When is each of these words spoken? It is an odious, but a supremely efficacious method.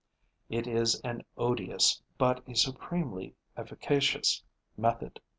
It 0.49 0.65
is 0.65 0.99
an 1.01 1.21
odious, 1.37 2.01
but 2.17 2.41
a 2.49 2.55
supremely 2.55 3.35
efficacious 3.55 4.41
method. 4.75 5.19